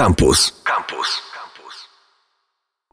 [0.00, 0.52] Campus.
[0.64, 1.29] Campus.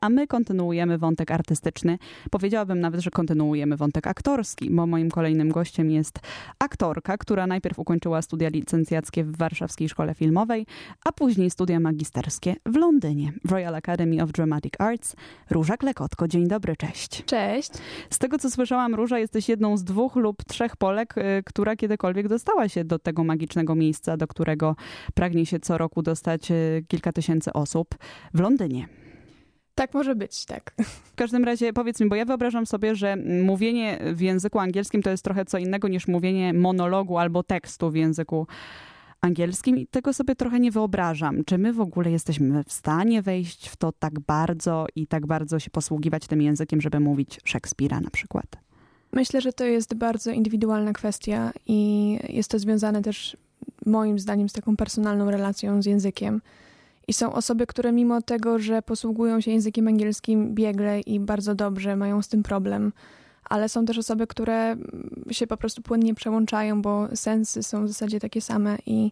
[0.01, 1.97] A my kontynuujemy wątek artystyczny.
[2.31, 6.19] Powiedziałabym nawet, że kontynuujemy wątek aktorski, bo moim kolejnym gościem jest
[6.59, 10.65] aktorka, która najpierw ukończyła studia licencjackie w Warszawskiej Szkole Filmowej,
[11.05, 15.15] a później studia magisterskie w Londynie, w Royal Academy of Dramatic Arts.
[15.49, 17.25] Róża Klekotko, dzień dobry, cześć.
[17.25, 17.71] Cześć.
[18.09, 22.27] Z tego co słyszałam, Róża, jesteś jedną z dwóch lub trzech Polek, y, która kiedykolwiek
[22.27, 24.75] dostała się do tego magicznego miejsca, do którego
[25.13, 27.95] pragnie się co roku dostać y, kilka tysięcy osób
[28.33, 29.06] w Londynie.
[29.77, 30.73] Tak może być, tak.
[31.03, 35.09] W każdym razie powiedz mi, bo ja wyobrażam sobie, że mówienie w języku angielskim to
[35.09, 38.47] jest trochę co innego niż mówienie monologu albo tekstu w języku
[39.21, 41.43] angielskim i tego sobie trochę nie wyobrażam.
[41.45, 45.59] Czy my w ogóle jesteśmy w stanie wejść w to tak bardzo i tak bardzo
[45.59, 48.45] się posługiwać tym językiem, żeby mówić Szekspira na przykład?
[49.11, 53.37] Myślę, że to jest bardzo indywidualna kwestia i jest to związane też
[53.85, 56.41] moim zdaniem z taką personalną relacją z językiem.
[57.07, 61.95] I są osoby, które mimo tego, że posługują się językiem angielskim biegle i bardzo dobrze,
[61.95, 62.93] mają z tym problem.
[63.49, 64.75] Ale są też osoby, które
[65.31, 69.11] się po prostu płynnie przełączają, bo sensy są w zasadzie takie same i,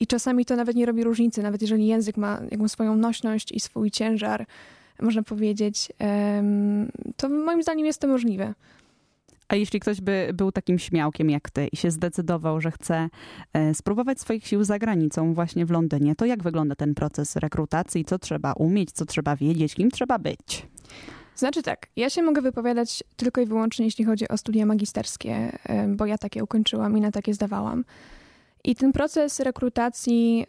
[0.00, 1.42] i czasami to nawet nie robi różnicy.
[1.42, 4.46] Nawet jeżeli język ma jakąś swoją nośność i swój ciężar,
[5.00, 5.92] można powiedzieć,
[7.16, 8.54] to moim zdaniem jest to możliwe.
[9.48, 13.08] A jeśli ktoś by był takim śmiałkiem jak ty i się zdecydował, że chce
[13.52, 18.04] e, spróbować swoich sił za granicą, właśnie w Londynie, to jak wygląda ten proces rekrutacji?
[18.04, 20.66] Co trzeba umieć, co trzeba wiedzieć, kim trzeba być?
[21.36, 25.88] Znaczy tak, ja się mogę wypowiadać tylko i wyłącznie jeśli chodzi o studia magisterskie, e,
[25.88, 27.84] bo ja takie ukończyłam i na takie zdawałam.
[28.64, 30.46] I ten proces rekrutacji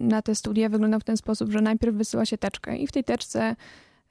[0.00, 3.04] na te studia wyglądał w ten sposób, że najpierw wysyła się teczkę i w tej
[3.04, 3.56] teczce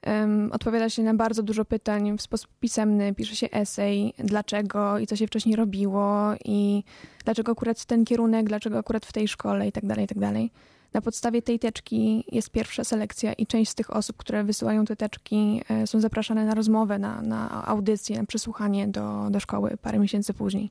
[0.06, 5.06] Um, odpowiada się na bardzo dużo pytań w sposób pisemny, pisze się esej, dlaczego i
[5.06, 6.84] co się wcześniej robiło i
[7.24, 10.50] dlaczego akurat ten kierunek, dlaczego akurat w tej szkole i tak dalej, i tak dalej.
[10.92, 14.96] Na podstawie tej teczki jest pierwsza selekcja i część z tych osób, które wysyłają te
[14.96, 19.98] teczki, e, są zapraszane na rozmowę, na, na audycję, na przesłuchanie do, do szkoły parę
[19.98, 20.70] miesięcy później.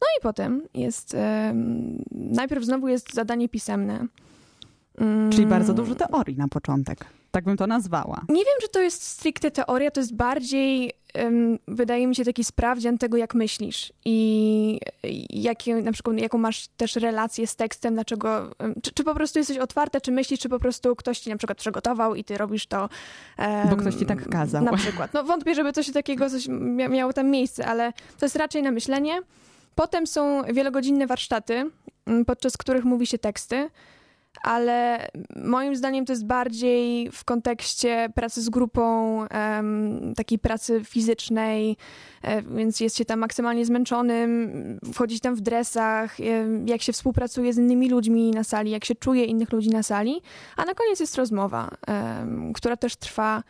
[0.00, 4.06] No i potem jest, um, najpierw znowu jest zadanie pisemne.
[5.30, 7.06] Czyli bardzo dużo teorii na początek.
[7.32, 8.20] Tak bym to nazwała.
[8.28, 12.44] Nie wiem, czy to jest stricte teoria, to jest bardziej, um, wydaje mi się, taki
[12.44, 14.80] sprawdzian tego, jak myślisz i
[15.30, 19.38] jakie, na przykład, jaką masz też relację z tekstem, dlaczego, um, czy, czy, po prostu
[19.38, 22.66] jesteś otwarta, czy myślisz, czy po prostu ktoś ci na przykład przygotował i ty robisz
[22.66, 22.88] to.
[23.38, 24.64] Um, Bo ktoś ci tak kazał.
[24.64, 25.14] Na przykład.
[25.14, 26.48] No wątpię, żeby coś takiego coś
[26.90, 29.20] miało tam miejsce, ale to jest raczej na myślenie.
[29.74, 31.70] Potem są wielogodzinne warsztaty,
[32.26, 33.70] podczas których mówi się teksty
[34.42, 41.76] ale moim zdaniem to jest bardziej w kontekście pracy z grupą, um, takiej pracy fizycznej,
[42.22, 44.52] e, więc jest się tam maksymalnie zmęczonym,
[44.94, 46.24] wchodzić tam w dresach, e,
[46.66, 50.22] jak się współpracuje z innymi ludźmi na sali, jak się czuje innych ludzi na sali,
[50.56, 53.42] a na koniec jest rozmowa, um, która też trwa,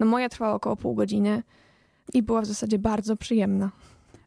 [0.00, 1.42] no moja trwała około pół godziny
[2.14, 3.70] i była w zasadzie bardzo przyjemna.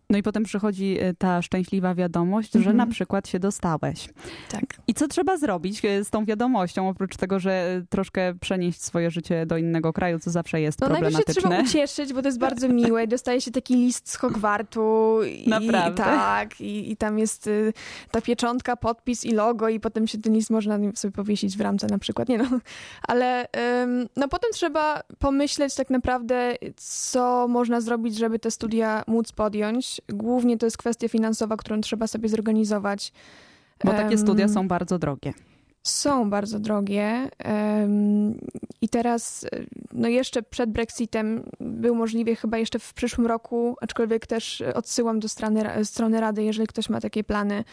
[0.09, 2.64] No i potem przychodzi e, ta szczęśliwa wiadomość, mhm.
[2.64, 4.09] że na przykład się dostałeś.
[4.50, 4.64] Tak.
[4.88, 9.12] I co trzeba zrobić e, z tą wiadomością, oprócz tego, że e, troszkę przenieść swoje
[9.12, 11.34] życie do innego kraju, co zawsze jest no, problematyczne?
[11.44, 13.08] No najpierw się trzeba ucieszyć, bo to jest bardzo miłe.
[13.08, 15.19] Dostaje się taki list z Hogwartu.
[15.24, 16.03] I, Naprawdę?
[16.03, 16.62] Tak.
[16.62, 17.74] I, I tam jest y,
[18.12, 21.88] ta pieczątka, podpis i logo i potem się ten list można sobie powiesić w ramce
[21.88, 22.30] na przykład.
[22.30, 22.46] Nie no.
[23.08, 23.47] Ale
[23.84, 29.93] ym, no potem trzeba pomyśleć tak naprawdę, co można zrobić, żeby te studia móc podjąć
[30.09, 33.12] Głównie to jest kwestia finansowa, którą trzeba sobie zorganizować.
[33.84, 35.34] Bo takie studia są bardzo drogie.
[35.84, 37.30] Są bardzo drogie.
[38.82, 39.46] I teraz,
[39.94, 45.30] no jeszcze przed Brexitem był możliwie chyba jeszcze w przyszłym roku, aczkolwiek też odsyłam do
[45.30, 47.64] strony, strony Rady, jeżeli ktoś ma takie plany,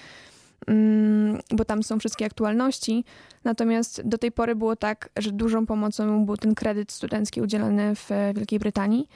[0.66, 3.04] mm, bo tam są wszystkie aktualności.
[3.44, 8.08] Natomiast do tej pory było tak, że dużą pomocą był ten kredyt studencki udzielany w
[8.34, 9.08] Wielkiej Brytanii.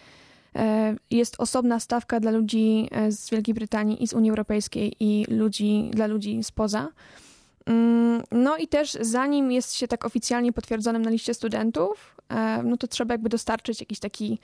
[0.57, 5.25] E, jest osobna stawka dla ludzi e, z Wielkiej Brytanii i z Unii Europejskiej i
[5.29, 6.89] ludzi, dla ludzi spoza.
[7.67, 12.77] Mm, no i też zanim jest się tak oficjalnie potwierdzonym na liście studentów, e, no
[12.77, 14.39] to trzeba jakby dostarczyć jakiś taki,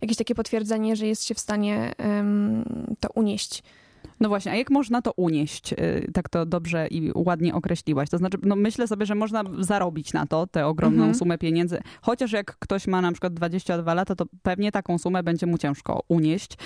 [0.00, 1.92] jakieś takie potwierdzenie, że jest się w stanie
[3.00, 3.62] to unieść.
[4.20, 5.72] No właśnie, a jak można to unieść?
[5.72, 8.08] Y, tak to dobrze i ładnie określiłaś.
[8.10, 11.14] To znaczy, no myślę sobie, że można zarobić na to tę ogromną mhm.
[11.14, 11.80] sumę pieniędzy.
[12.02, 16.02] Chociaż jak ktoś ma na przykład 22 lata, to pewnie taką sumę będzie mu ciężko
[16.08, 16.58] unieść.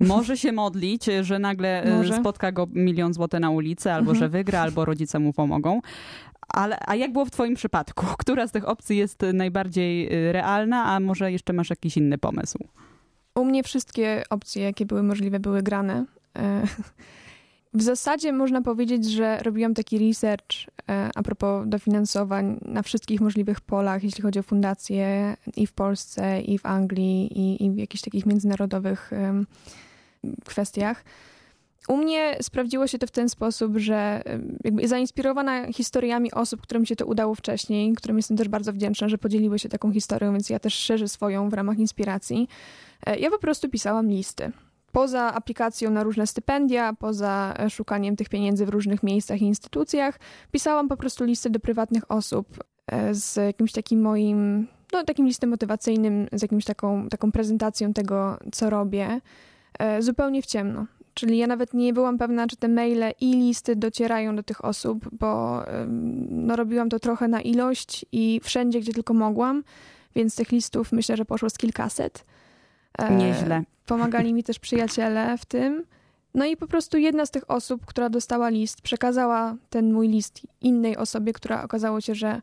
[0.00, 2.16] Może się modlić, że nagle y, Może.
[2.16, 4.18] spotka go milion złotych na ulicy, albo mhm.
[4.18, 5.80] że wygra, albo rodzice mu pomogą.
[6.48, 8.06] Ale, a jak było w Twoim przypadku?
[8.18, 12.58] Która z tych opcji jest najbardziej y, realna, a może jeszcze masz jakiś inny pomysł?
[13.34, 16.04] U mnie wszystkie opcje, jakie były możliwe, były grane.
[16.38, 16.62] E,
[17.74, 20.48] W zasadzie można powiedzieć, że robiłam taki research
[20.88, 26.40] e, a propos dofinansowań na wszystkich możliwych polach, jeśli chodzi o fundacje i w Polsce,
[26.40, 29.10] i w Anglii, i, i w jakichś takich międzynarodowych
[30.44, 31.04] kwestiach.
[31.88, 34.22] U mnie sprawdziło się to w ten sposób, że
[34.64, 39.18] jakby zainspirowana historiami osób, którym się to udało wcześniej, którym jestem też bardzo wdzięczna, że
[39.18, 42.48] podzieliły się taką historią, więc ja też szerzę swoją w ramach inspiracji.
[43.06, 44.52] E, ja po prostu pisałam listy.
[44.92, 50.18] Poza aplikacją na różne stypendia, poza e, szukaniem tych pieniędzy w różnych miejscach i instytucjach,
[50.52, 55.50] pisałam po prostu listy do prywatnych osób e, z jakimś takim moim, no takim listem
[55.50, 59.20] motywacyjnym, z jakimś taką, taką prezentacją tego, co robię,
[60.00, 60.86] zupełnie w ciemno.
[61.14, 65.08] Czyli ja nawet nie byłam pewna, czy te maile i listy docierają do tych osób,
[65.12, 65.62] bo
[66.30, 69.64] no, robiłam to trochę na ilość i wszędzie, gdzie tylko mogłam,
[70.14, 72.24] więc tych listów myślę, że poszło z kilkaset.
[72.98, 73.62] E, Nieźle.
[73.86, 75.84] Pomagali mi też przyjaciele w tym.
[76.34, 80.40] No i po prostu jedna z tych osób, która dostała list, przekazała ten mój list
[80.60, 82.40] innej osobie, która okazało się, że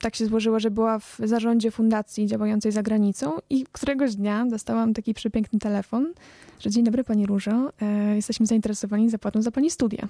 [0.00, 4.94] tak się złożyło, że była w zarządzie fundacji działającej za granicą i któregoś dnia dostałam
[4.94, 6.12] taki przepiękny telefon,
[6.60, 10.08] że dzień dobry pani Różo, e, jesteśmy zainteresowani zapłatą za pani studia.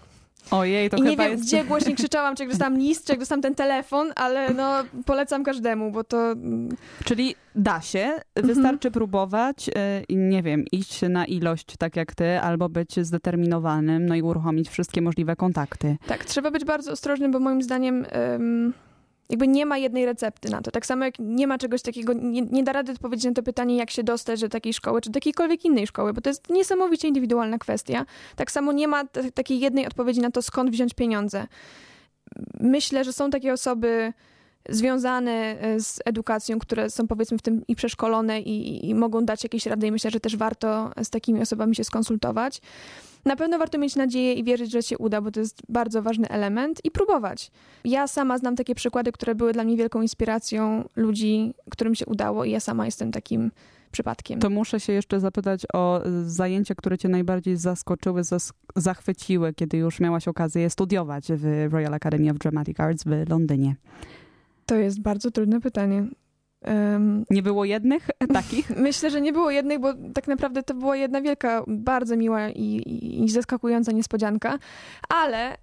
[0.51, 1.45] Ojej, to I chyba nie wiem, jest...
[1.45, 5.45] gdzie głośniej krzyczałam, czy jak dostałam list, czy jak dostałam ten telefon, ale no polecam
[5.45, 6.33] każdemu, bo to...
[6.33, 6.69] Mm,
[7.05, 7.99] Czyli da się,
[8.35, 8.55] mhm.
[8.55, 14.07] wystarczy próbować e, i nie wiem, iść na ilość tak jak ty, albo być zdeterminowanym,
[14.07, 15.97] no i uruchomić wszystkie możliwe kontakty.
[16.07, 18.07] Tak, trzeba być bardzo ostrożnym, bo moim zdaniem...
[19.29, 20.71] jakby nie ma jednej recepty na to.
[20.71, 23.77] Tak samo jak nie ma czegoś takiego, nie, nie da rady odpowiedzieć na to pytanie,
[23.77, 27.09] jak się dostać do takiej szkoły, czy do jakiejkolwiek innej szkoły, bo to jest niesamowicie
[27.09, 28.07] indywidualna kwestia.
[28.37, 29.05] Tak samo nie ma
[29.35, 31.47] takiej jednej odpowiedzi na to, skąd wziąć pieniądze.
[32.61, 34.13] Myślę, że są takie osoby
[34.69, 39.43] związane e, z edukacją, które są powiedzmy w tym i przeszkolone i, i mogą dać
[39.43, 42.61] jakieś rady i myślę, że też warto z takimi osobami się skonsultować.
[43.29, 46.29] Na pewno warto mieć nadzieję i wierzyć, że się uda, bo to jest bardzo ważny
[46.29, 47.51] element i próbować.
[47.85, 52.45] Ja sama znam takie przykłady, które były dla mnie wielką inspiracją ludzi, którym się udało
[52.45, 53.51] i ja sama jestem takim
[53.93, 54.41] przypadkiem.
[54.41, 60.01] To muszę się jeszcze zapytać o zajęcia, które cię najbardziej zaskoczyły, zas zachwyciły, kiedy już
[60.01, 63.77] miałaś okazję studiować w Royal Academy of Dramatic Arts w Londynie.
[64.67, 66.07] To jest bardzo trudne pytanie.
[66.67, 68.71] Um, nie było jednych takich?
[68.77, 72.63] Myślę, że nie było jednych, bo tak naprawdę to była jedna wielka, bardzo miła i,
[72.63, 74.59] i, i zaskakująca niespodzianka,
[75.09, 75.57] ale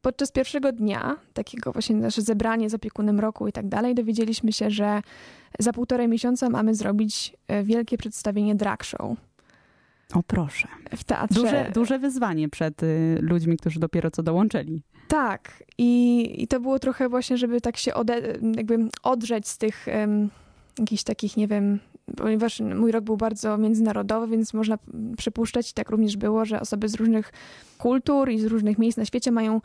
[0.00, 4.70] podczas pierwszego dnia, takiego właśnie nasze zebranie z opiekunem roku i tak dalej, dowiedzieliśmy się,
[4.70, 5.02] że
[5.58, 9.16] za półtorej miesiąca mamy zrobić e, wielkie przedstawienie drag show.
[10.14, 10.68] O proszę.
[10.96, 11.40] W teatrze.
[11.40, 14.82] Duże, duże wyzwanie przed y, ludźmi, którzy dopiero co dołączyli.
[15.08, 15.64] Tak.
[15.78, 18.20] I, i to było trochę właśnie, żeby tak się ode,
[18.56, 20.30] jakby odrzeć z tych um,
[20.78, 21.78] jakichś takich, nie wiem,
[22.16, 24.78] ponieważ mój rok był bardzo międzynarodowy, więc można
[25.16, 27.32] przypuszczać, i tak również było, że osoby z różnych
[27.78, 29.60] kultur i z różnych miejsc na świecie mają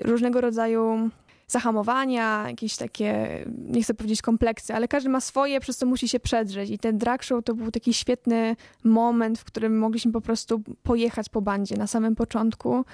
[0.00, 1.10] różnego rodzaju
[1.48, 3.28] zahamowania, jakieś takie,
[3.68, 6.70] nie chcę powiedzieć kompleksy, ale każdy ma swoje, przez co musi się przedrzeć.
[6.70, 11.28] I ten drag show to był taki świetny moment, w którym mogliśmy po prostu pojechać
[11.28, 12.84] po bandzie na samym początku.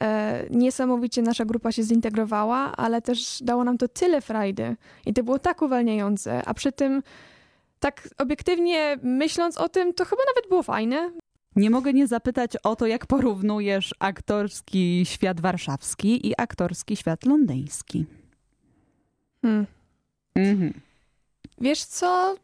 [0.00, 5.22] E, niesamowicie nasza grupa się zintegrowała, ale też dało nam to tyle frajdy i to
[5.22, 7.02] było tak uwalniające, a przy tym
[7.80, 11.10] tak obiektywnie myśląc o tym, to chyba nawet było fajne.
[11.56, 18.06] Nie mogę nie zapytać o to, jak porównujesz aktorski świat warszawski i aktorski świat londyński.
[19.42, 19.66] Hmm.
[20.34, 20.80] Mhm.
[21.60, 22.36] Wiesz co?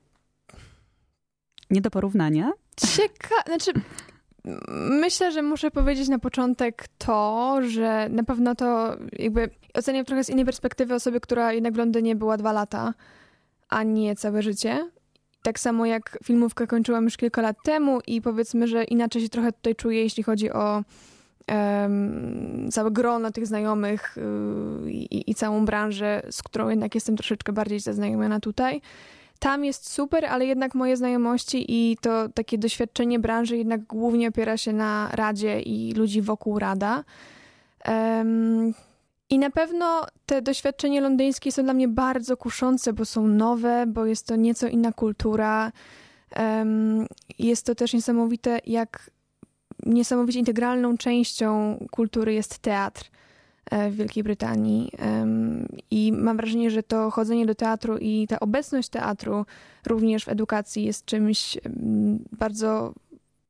[1.70, 2.52] Nie do porównania?
[2.76, 3.34] Cieka...
[3.46, 3.73] Znaczy,
[4.90, 10.30] myślę, że muszę powiedzieć na początek to, że na pewno to jakby oceniam trochę z
[10.30, 12.94] innej perspektywy osoby, która jednak w Londynie była dwa lata,
[13.68, 14.90] a nie całe życie.
[15.42, 19.52] Tak samo jak filmówkę kończyłam już kilka lat temu i powiedzmy, że inaczej się trochę
[19.52, 20.82] tutaj czuję, jeśli chodzi o
[21.48, 24.16] um, całe grono tych znajomych
[24.84, 28.80] yy, i, całą branżę, z którą jednak jestem troszeczkę bardziej zaznajomiona tutaj.
[29.38, 34.56] Tam jest super, ale jednak moje znajomości i to takie doświadczenie branży jednak głównie opiera
[34.56, 37.04] się na radzie i ludzi wokół rada.
[37.88, 38.74] Um,
[39.30, 44.06] i na pewno te doświadczenia londyńskie są dla mnie bardzo kuszące, bo są nowe, bo
[44.06, 45.72] jest to nieco inna kultura.
[47.38, 49.10] Jest to też niesamowite, jak
[49.86, 53.10] niesamowicie integralną częścią kultury jest teatr
[53.90, 54.92] w Wielkiej Brytanii.
[55.90, 59.47] I mam wrażenie, że to chodzenie do teatru i ta obecność teatru
[59.87, 61.59] również w edukacji jest czymś
[62.38, 62.94] bardzo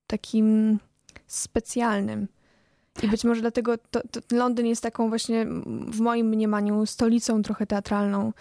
[0.07, 0.79] takim
[1.27, 2.29] specjalnym.
[3.03, 5.47] I być może dlatego to, to Londyn jest taką właśnie,
[5.87, 8.33] w moim mniemaniu, stolicą trochę teatralną.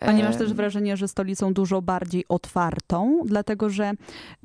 [0.00, 3.22] A nie masz też wrażenia, że stolicą dużo bardziej otwartą?
[3.24, 3.92] Dlatego, że,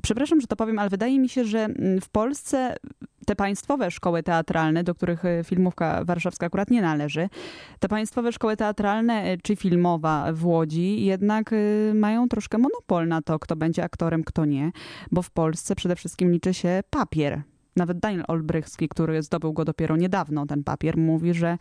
[0.02, 2.76] przepraszam, że to powiem, ale wydaje mi się, że mm, w Polsce
[3.26, 7.28] te państwowe szkoły teatralne, do których y, filmówka warszawska akurat nie należy,
[7.78, 13.22] te państwowe szkoły teatralne y, czy filmowa w Łodzi jednak y, mają troszkę monopol na
[13.22, 14.70] to, kto będzie aktorem, kto nie,
[15.10, 17.42] bo w Polsce przede wszystkim liczy się papier
[17.76, 21.58] nawet Daniel Olbrychski, który zdobył go dopiero niedawno, ten papier, mówi, że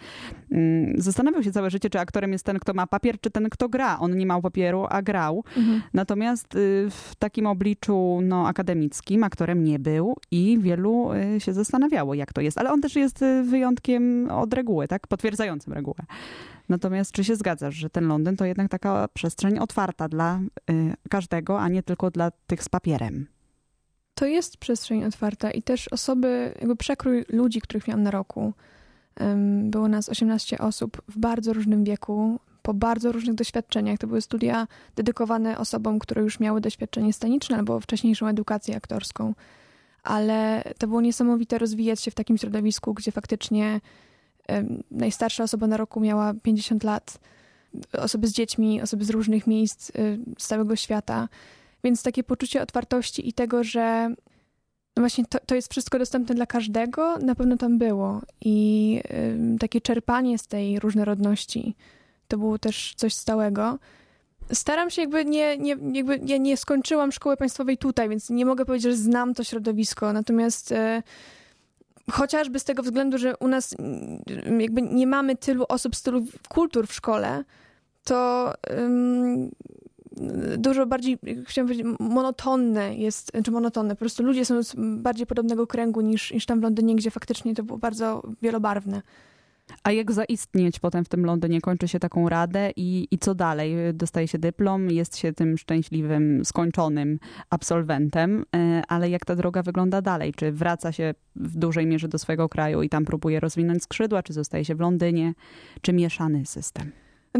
[0.52, 3.70] mm, zastanawiał się całe życie, czy aktorem jest ten, kto ma papier, czy ten, kto
[3.70, 4.00] gra.
[4.00, 5.44] On nie miał papieru, a grał.
[5.58, 5.82] Mhm.
[5.94, 12.14] Natomiast y, w takim obliczu no, akademickim aktorem nie był i wielu y, się zastanawiało,
[12.14, 12.58] jak to jest.
[12.58, 15.08] Ale on też jest y, wyjątkiem od reguły, tak?
[15.08, 16.06] Potwierdzającym regułę.
[16.70, 21.62] Natomiast czy się zgadzasz, że ten Londyn to jednak taka przestrzeń otwarta dla y, każdego,
[21.62, 23.28] a nie tylko dla tych z papierem?
[24.16, 28.54] To jest przestrzeń otwarta i też osoby, jakby przekrój ludzi, których miałam na roku.
[29.64, 34.00] Było nas 18 osób w bardzo różnym wieku, po bardzo różnych doświadczeniach.
[34.00, 39.34] To były studia dedykowane osobom, które już miały doświadczenie sceniczne albo wcześniejszą edukację aktorską.
[40.04, 43.82] Ale to było niesamowite rozwijać się w takim środowisku, gdzie faktycznie
[44.92, 47.20] najstarsza osoba na roku miała 50 lat,
[47.94, 51.30] osoby z dziećmi, osoby z różnych miejsc y, z całego świata.
[51.86, 54.10] Więc takie poczucie otwartości i tego, że
[54.98, 58.22] no właśnie to, to jest wszystko dostępne dla każdego, na pewno tam było.
[58.42, 59.01] I
[59.56, 61.75] y, takie czerpanie z tej różnorodności
[62.27, 63.80] to było też coś stałego.
[64.54, 68.65] Staram się jakby nie, nie, jakby ja nie skończyłam szkoły państwowej tutaj, więc nie mogę
[68.65, 70.13] powiedzieć, że znam to środowisko.
[70.13, 71.04] Natomiast y,
[72.12, 73.75] chociażby z tego względu, że u nas
[74.60, 77.44] jakby nie mamy tylu osób z tylu kultur w szkole,
[78.04, 78.54] to
[80.58, 85.68] dużo bardziej, chciałam powiedzieć, monotonne jest, czy monotonne, po prostu ludzie są z bardziej podobnego
[85.68, 89.02] kręgu niż, niż tam w Londynie, gdzie faktycznie to było bardzo wielobarwne.
[89.84, 91.62] A jak zaistnieć potem w tym Londynie?
[91.62, 93.76] Kończy się taką radę i, i co dalej?
[93.94, 97.20] Dostaje się dyplom, jest się tym szczęśliwym, skończonym
[97.50, 100.34] absolwentem, e, ale jak ta droga wygląda dalej?
[100.34, 104.34] Czy wraca się w dużej mierze do swojego kraju i tam próbuje rozwinąć skrzydła, czy
[104.34, 105.34] zostaje się w Londynie,
[105.82, 106.92] czy mieszany system?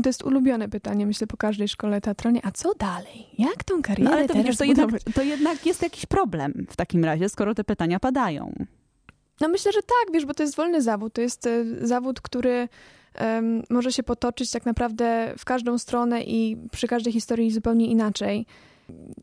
[0.04, 2.42] To jest ulubione pytanie, myślę, po każdej szkole teatralnej.
[2.46, 3.26] A co dalej?
[3.38, 6.76] Jak tą karierę no, ale to, widzisz, to, jednak, to jednak jest jakiś problem w
[6.76, 8.54] takim razie, skoro te pytania padają.
[9.42, 11.14] No myślę, że tak, wiesz, bo to jest wolny zawód.
[11.14, 12.68] To jest e, zawód, który
[13.22, 18.46] um, może się potoczyć tak naprawdę w każdą stronę i przy każdej historii zupełnie inaczej.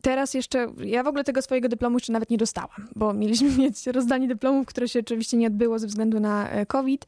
[0.03, 3.87] Teraz jeszcze, ja w ogóle tego swojego dyplomu jeszcze nawet nie dostałam, bo mieliśmy mieć
[3.87, 7.07] rozdanie dyplomów, które się oczywiście nie odbyło ze względu na e, COVID.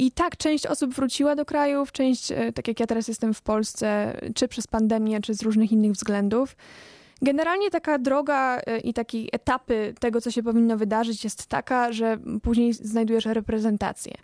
[0.00, 3.42] I tak, część osób wróciła do krajów, część, e, tak jak ja teraz jestem w
[3.42, 6.56] Polsce, czy przez pandemię, czy z różnych innych względów.
[7.22, 12.18] Generalnie taka droga e, i takie etapy tego, co się powinno wydarzyć, jest taka, że
[12.42, 14.14] później znajdujesz reprezentację.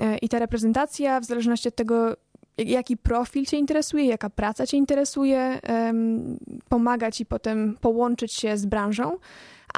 [0.00, 2.16] E, I ta reprezentacja, w zależności od tego,
[2.58, 5.60] jaki profil Cię interesuje, jaka praca Cię interesuje,
[6.68, 9.18] pomaga Ci potem połączyć się z branżą,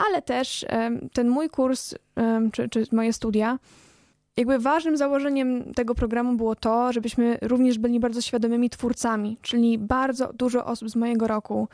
[0.09, 0.67] ale też
[1.13, 1.95] ten mój kurs,
[2.53, 3.59] czy, czy moje studia,
[4.37, 10.33] jakby ważnym założeniem tego programu było to, żebyśmy również byli bardzo świadomymi twórcami, czyli bardzo
[10.33, 11.69] dużo osób z mojego roku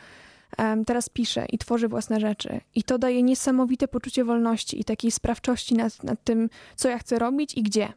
[0.58, 2.60] um, teraz pisze i tworzy własne rzeczy.
[2.74, 7.18] I to daje niesamowite poczucie wolności i takiej sprawczości nad, nad tym, co ja chcę
[7.18, 7.92] robić i gdzie.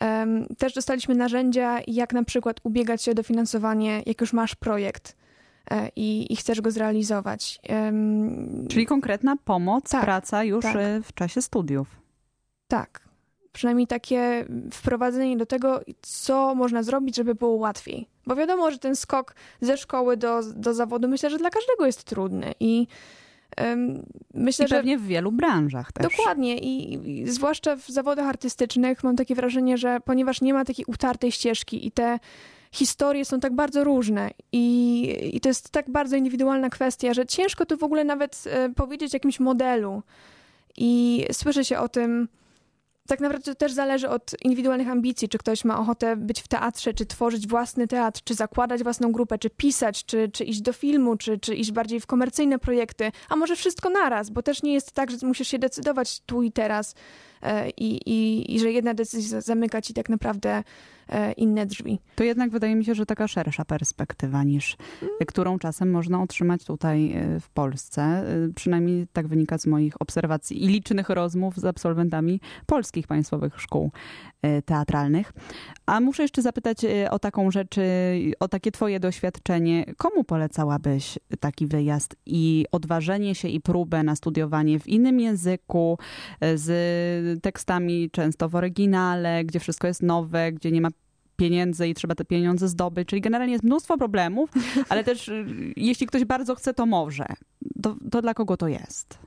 [0.00, 5.16] Um, też dostaliśmy narzędzia, jak na przykład ubiegać się o dofinansowanie, jak już masz projekt
[5.70, 7.60] e, i, i, chcesz go zrealizować.
[7.68, 10.76] Um, Czyli konkretna pomoc, tak, praca już tak.
[10.76, 11.88] E, w czasie studiów.
[12.68, 13.07] Tak,
[13.58, 18.08] przynajmniej takie wprowadzenie do tego, co można zrobić, żeby było łatwiej.
[18.26, 22.04] Bo wiadomo, że ten skok ze szkoły do, do zawodu myślę, że dla każdego jest
[22.04, 22.86] trudny i
[23.60, 24.02] um,
[24.34, 25.04] myślę, I pewnie że...
[25.04, 26.16] w wielu branżach też.
[26.16, 30.84] Dokładnie I, i zwłaszcza w zawodach artystycznych mam takie wrażenie, że ponieważ nie ma takiej
[30.88, 32.18] utartej ścieżki i te
[32.72, 37.66] historie są tak bardzo różne i, i to jest tak bardzo indywidualna kwestia, że ciężko
[37.66, 40.02] tu w ogóle nawet e, powiedzieć jakimś modelu.
[40.76, 42.28] I słyszy się o tym,
[43.08, 46.94] tak naprawdę to też zależy od indywidualnych ambicji, czy ktoś ma ochotę być w teatrze,
[46.94, 51.16] czy tworzyć własny teatr, czy zakładać własną grupę, czy pisać, czy, czy iść do filmu,
[51.16, 54.92] czy, czy iść bardziej w komercyjne projekty, a może wszystko naraz, bo też nie jest
[54.92, 56.94] tak, że musisz się decydować tu i teraz
[57.76, 60.62] i, i, i że jedna decyzja zamyka ci tak naprawdę
[61.08, 61.98] E, inne drzwi.
[62.14, 65.14] To jednak wydaje mi się, że taka szersza perspektywa niż mm.
[65.26, 68.02] którą czasem można otrzymać tutaj e, w Polsce.
[68.02, 73.90] E, przynajmniej tak wynika z moich obserwacji i licznych rozmów z absolwentami polskich państwowych szkół
[74.64, 75.32] teatralnych.
[75.86, 76.78] A muszę jeszcze zapytać
[77.10, 77.76] o taką rzecz,
[78.40, 79.84] o takie twoje doświadczenie.
[79.96, 85.98] Komu polecałabyś taki wyjazd i odważenie się i próbę na studiowanie w innym języku,
[86.54, 90.88] z tekstami często w oryginale, gdzie wszystko jest nowe, gdzie nie ma
[91.38, 93.08] pieniędzy i trzeba te pieniądze zdobyć.
[93.08, 94.50] Czyli generalnie jest mnóstwo problemów,
[94.88, 95.30] ale też
[95.76, 97.26] jeśli ktoś bardzo chce, to może.
[97.82, 99.18] To, to dla kogo to jest?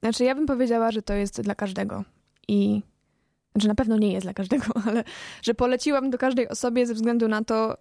[0.00, 2.04] Znaczy, ja bym powiedziała, że to jest dla każdego.
[2.48, 2.82] I
[3.52, 5.04] znaczy, na pewno nie jest dla każdego, ale
[5.42, 7.76] że poleciłam do każdej osobie ze względu na to,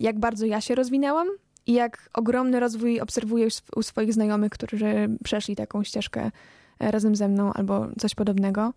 [0.00, 1.28] jak bardzo ja się rozwinęłam
[1.66, 6.30] i jak ogromny rozwój obserwuję u swoich znajomych, którzy przeszli taką ścieżkę
[6.78, 8.72] e, razem ze mną albo coś podobnego.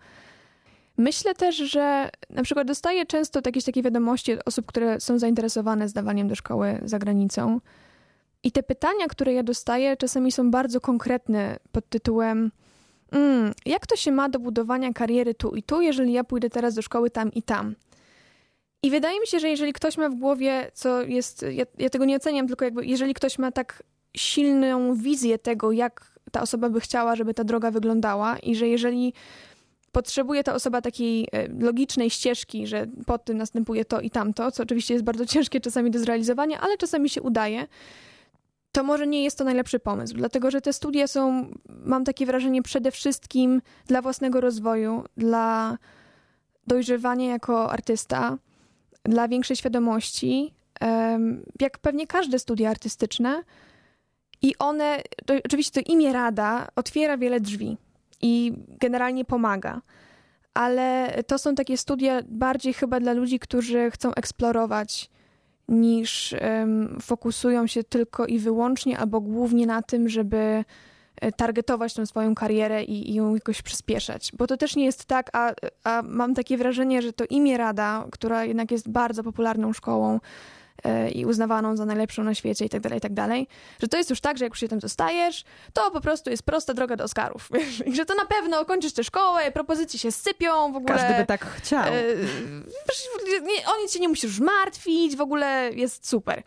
[0.98, 5.90] Myślę też, że na przykład dostaję często jakieś takie wiadomości od osób, które są zainteresowane
[5.90, 7.60] zdawaniem do szkoły za granicą.
[8.44, 12.52] I te pytania, które ja dostaję, czasami są bardzo konkretne pod tytułem
[13.14, 16.74] mm, jak to się ma do budowania kariery tu i tu, jeżeli ja pójdę teraz
[16.74, 17.76] do szkoły tam i tam?
[18.84, 22.06] I wydaje mi się, że jeżeli ktoś ma w głowie, co jest, ja, ja tego
[22.06, 23.84] nie oceniam, tylko jakby jeżeli ktoś ma tak
[24.18, 29.14] silną wizję tego, jak ta osoba by chciała, żeby ta droga wyglądała i że jeżeli
[29.92, 34.64] potrzebuje ta osoba takiej e, logicznej ścieżki, że po tym następuje to i tamto, co
[34.64, 37.68] oczywiście jest bardzo ciężkie czasami do zrealizowania, ale czasami się udaje,
[38.72, 41.52] to może nie jest to najlepszy pomysł, dlatego że te studia są,
[41.84, 45.78] mam takie wrażenie, przede wszystkim dla własnego rozwoju, dla
[46.68, 48.38] dojrzewania jako artysta,
[49.04, 50.54] dla większej świadomości,
[51.62, 53.44] jak pewnie każde studia artystyczne.
[54.42, 57.78] I one, to, oczywiście to imię Rada otwiera wiele drzwi
[58.22, 59.82] i generalnie pomaga.
[60.54, 65.10] Ale to są takie studia bardziej chyba dla ludzi, którzy chcą eksplorować,
[65.68, 70.66] niż um, fokusują się tylko i wyłącznie albo głównie na tym, żeby
[71.32, 74.32] targetować tą swoją karierę i, i, ją jakoś przyspieszać.
[74.38, 75.54] Bo to też nie jest tak, a,
[75.84, 80.20] a mam takie wrażenie, że to imię Rada, która jednak jest bardzo popularną szkołą,
[80.84, 83.48] E, i uznawaną za najlepszą na świecie i tak dalej, i tak dalej,
[83.82, 86.44] że to jest już tak, że jak już się tam zostajesz, to po prostu jest
[86.44, 87.50] prosta droga do Oscarów.
[87.86, 90.94] I że to na pewno kończysz tę szkołę, propozycje się sypią w ogóle.
[90.94, 91.84] Każdy by tak chciał.
[91.84, 91.94] E,
[93.68, 96.44] o nic się nie musisz martwić, w ogóle jest super.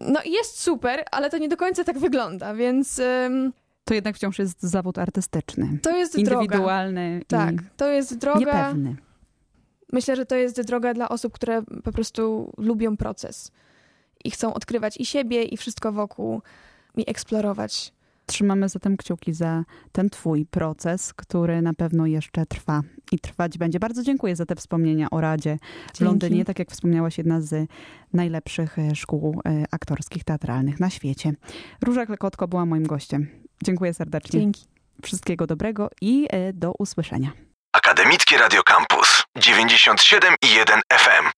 [0.00, 3.00] No i jest super, ale to nie do końca tak wygląda, więc...
[3.86, 5.78] To jednak wciąż jest zawód artystyczny.
[5.82, 7.20] To jest Indywidualny.
[7.28, 7.46] Droga.
[7.46, 8.40] Tak, to jest droga.
[8.40, 8.96] Niepewny.
[9.92, 13.50] Myślę, że to jest droga dla osób, które po prostu lubią proces
[14.24, 16.42] i chcą odkrywać i siebie, i wszystko wokół,
[16.96, 17.92] i eksplorować.
[18.26, 23.78] Trzymamy zatem kciuki za ten Twój proces, który na pewno jeszcze trwa i trwać będzie.
[23.78, 25.58] Bardzo dziękuję za te wspomnienia o Radzie
[25.94, 26.44] w Londynie.
[26.44, 27.68] Tak jak wspomniałaś, jedna z
[28.12, 31.32] najlepszych e, szkół e, aktorskich, teatralnych na świecie.
[31.82, 33.45] Róża Klekotko była moim gościem.
[33.62, 34.40] Dziękuję serdecznie.
[34.40, 34.64] Dzięki.
[35.02, 37.32] Wszystkiego dobrego i e, do usłyszenia.
[37.72, 41.35] Akademickie Radio Campus 97 i 1 FM.